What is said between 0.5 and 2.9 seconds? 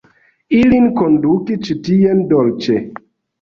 Ilin konduki ĉi tien dolĉe.